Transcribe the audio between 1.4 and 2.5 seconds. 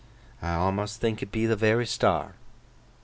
the very star!